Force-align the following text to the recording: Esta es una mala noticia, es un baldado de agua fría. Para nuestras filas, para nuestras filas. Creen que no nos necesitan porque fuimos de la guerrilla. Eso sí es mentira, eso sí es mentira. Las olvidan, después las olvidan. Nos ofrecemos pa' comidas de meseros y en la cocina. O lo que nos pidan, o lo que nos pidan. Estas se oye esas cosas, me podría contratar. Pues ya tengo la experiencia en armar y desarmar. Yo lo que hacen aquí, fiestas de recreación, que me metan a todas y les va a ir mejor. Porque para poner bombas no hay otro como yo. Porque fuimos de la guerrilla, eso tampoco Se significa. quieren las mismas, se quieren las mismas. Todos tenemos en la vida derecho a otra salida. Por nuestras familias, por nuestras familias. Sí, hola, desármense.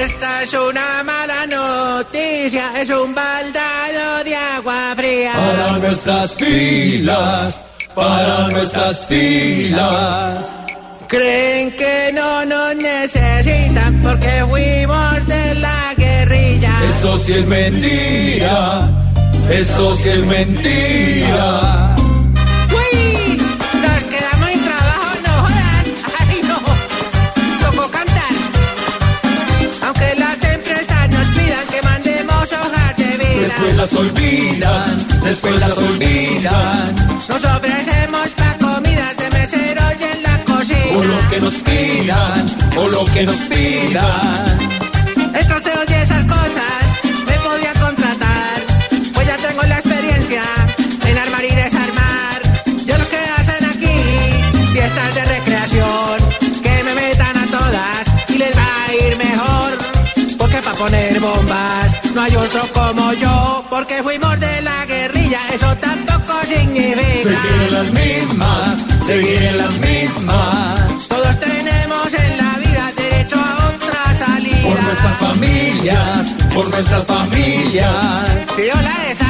Esta 0.00 0.42
es 0.42 0.54
una 0.54 1.02
mala 1.02 1.44
noticia, 1.46 2.70
es 2.80 2.88
un 2.88 3.12
baldado 3.16 4.22
de 4.22 4.36
agua 4.36 4.94
fría. 4.96 5.32
Para 5.32 5.78
nuestras 5.78 6.34
filas, 6.34 7.64
para 7.96 8.48
nuestras 8.48 9.08
filas. 9.08 10.60
Creen 11.08 11.72
que 11.72 12.12
no 12.14 12.44
nos 12.44 12.76
necesitan 12.76 14.00
porque 14.00 14.44
fuimos 14.48 15.26
de 15.26 15.54
la 15.56 15.94
guerrilla. 15.96 16.72
Eso 16.90 17.18
sí 17.18 17.32
es 17.32 17.46
mentira, 17.46 18.88
eso 19.50 19.96
sí 19.96 20.08
es 20.10 20.26
mentira. 20.26 21.77
Las 33.88 34.00
olvidan, 34.00 34.96
después 35.24 35.60
las 35.60 35.78
olvidan. 35.78 36.94
Nos 37.28 37.44
ofrecemos 37.44 38.28
pa' 38.36 38.56
comidas 38.58 39.16
de 39.16 39.30
meseros 39.30 39.94
y 39.98 40.04
en 40.04 40.22
la 40.22 40.44
cocina. 40.44 40.98
O 40.98 41.04
lo 41.04 41.28
que 41.30 41.40
nos 41.40 41.54
pidan, 41.54 42.46
o 42.76 42.88
lo 42.88 43.04
que 43.06 43.24
nos 43.24 43.36
pidan. 43.36 44.58
Estas 45.34 45.62
se 45.62 45.70
oye 45.78 46.02
esas 46.02 46.24
cosas, 46.24 46.84
me 47.26 47.36
podría 47.38 47.72
contratar. 47.74 48.58
Pues 49.14 49.26
ya 49.26 49.36
tengo 49.36 49.62
la 49.62 49.78
experiencia 49.78 50.42
en 51.06 51.18
armar 51.18 51.44
y 51.44 51.54
desarmar. 51.54 52.42
Yo 52.84 52.98
lo 52.98 53.08
que 53.08 53.20
hacen 53.38 53.64
aquí, 53.64 53.98
fiestas 54.72 55.14
de 55.14 55.24
recreación, 55.24 56.16
que 56.62 56.84
me 56.84 56.94
metan 56.94 57.36
a 57.38 57.46
todas 57.46 58.02
y 58.28 58.38
les 58.38 58.54
va 58.54 58.68
a 58.86 58.94
ir 59.06 59.16
mejor. 59.16 59.72
Porque 60.36 60.60
para 60.60 60.76
poner 60.76 61.20
bombas 61.20 62.00
no 62.14 62.22
hay 62.22 62.36
otro 62.36 62.60
como 62.74 63.12
yo. 63.14 63.57
Porque 63.88 64.02
fuimos 64.02 64.38
de 64.38 64.60
la 64.60 64.84
guerrilla, 64.84 65.38
eso 65.50 65.74
tampoco 65.78 66.34
Se 66.46 66.56
significa. 66.58 67.40
quieren 67.40 67.72
las 67.72 67.90
mismas, 67.90 68.86
se 69.06 69.20
quieren 69.22 69.56
las 69.56 69.78
mismas. 69.78 71.08
Todos 71.08 71.40
tenemos 71.40 72.12
en 72.12 72.36
la 72.36 72.58
vida 72.58 72.92
derecho 72.94 73.36
a 73.36 73.68
otra 73.68 74.14
salida. 74.14 74.62
Por 74.62 74.82
nuestras 74.82 75.16
familias, 75.16 76.34
por 76.54 76.68
nuestras 76.68 77.06
familias. 77.06 77.94
Sí, 78.56 78.62
hola, 78.74 78.94
desármense. 79.08 79.27